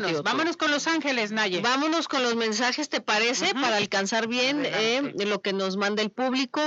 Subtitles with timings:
[0.00, 1.60] vámonos, vámonos con Los Ángeles, Naye.
[1.60, 3.54] Vámonos con los mensajes, ¿te parece?
[3.54, 6.60] Para alcanzar bien eh, lo que nos manda el público.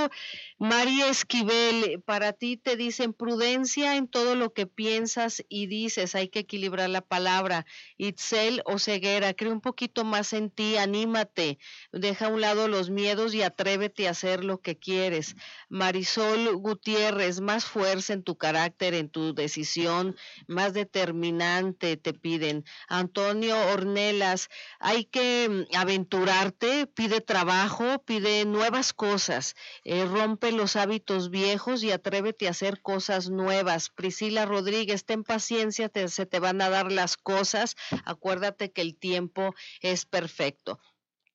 [0.58, 6.28] María Esquivel, para ti te dicen prudencia en todo lo que piensas y dices, hay
[6.28, 7.66] que equilibrar la palabra.
[7.96, 11.58] Itzel o ceguera, cree un poquito más en ti, anímate,
[11.90, 15.34] deja a un lado los miedos y atrévete a hacer lo que quieres.
[15.68, 22.64] Marisol Gutiérrez, más fuerza en tu carácter, en tu decisión, más determinante te piden.
[22.88, 24.48] Antonio Ornelas,
[24.78, 29.54] hay que mm, aventurarte, pide trabajo, pide nuevas cosas,
[29.84, 33.90] eh, rompe los hábitos viejos y atrévete a hacer cosas nuevas.
[33.90, 37.76] Priscila Rodríguez, ten paciencia, se te van a dar las cosas.
[38.04, 40.80] Acuérdate que el tiempo es perfecto.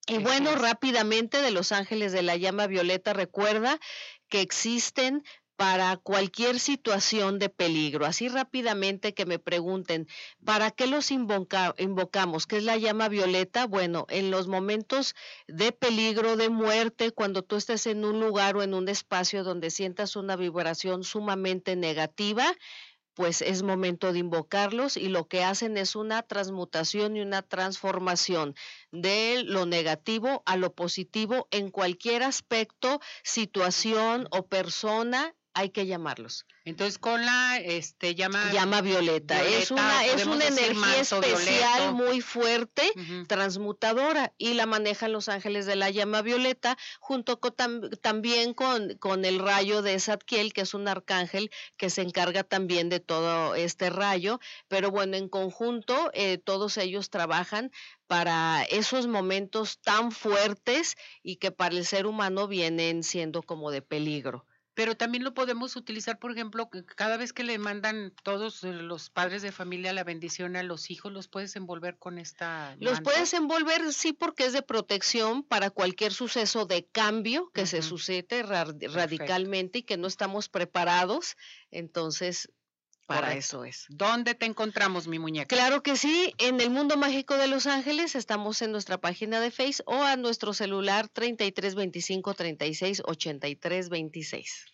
[0.10, 3.77] Y bueno, rápidamente de Los Ángeles de la Llama Violeta, recuerda
[4.30, 5.24] que existen
[5.58, 8.06] para cualquier situación de peligro.
[8.06, 10.08] Así rápidamente que me pregunten,
[10.46, 12.46] ¿para qué los invocamos?
[12.46, 13.66] ¿Qué es la llama violeta?
[13.66, 15.16] Bueno, en los momentos
[15.48, 19.72] de peligro, de muerte, cuando tú estés en un lugar o en un espacio donde
[19.72, 22.46] sientas una vibración sumamente negativa,
[23.16, 28.54] pues es momento de invocarlos y lo que hacen es una transmutación y una transformación
[28.92, 36.46] de lo negativo a lo positivo en cualquier aspecto, situación o persona hay que llamarlos.
[36.66, 42.84] Entonces con la este llama llama violeta, es una es una energía especial muy fuerte,
[43.27, 47.55] transmutadora y la manejan los ángeles de la llama violeta junto con
[48.02, 52.90] también con, con el rayo de Zadkiel, que es un arcángel que se encarga también
[52.90, 57.71] de todo este rayo, pero bueno, en conjunto eh, todos ellos trabajan
[58.05, 63.82] para esos momentos tan fuertes y que para el ser humano vienen siendo como de
[63.82, 64.46] peligro
[64.78, 69.42] pero también lo podemos utilizar, por ejemplo, cada vez que le mandan todos los padres
[69.42, 72.75] de familia la bendición a los hijos, los puedes envolver con esta.
[72.80, 77.81] Los puedes envolver, sí, porque es de protección para cualquier suceso de cambio que se
[77.81, 81.38] sucede radicalmente y que no estamos preparados.
[81.72, 82.52] Entonces,
[83.07, 83.85] para eso es.
[83.90, 85.56] ¿Dónde te encontramos, mi muñeca?
[85.56, 89.50] Claro que sí, en el Mundo Mágico de Los Ángeles estamos en nuestra página de
[89.50, 93.01] Facebook o a nuestro celular 3325 36
[93.90, 94.73] 26.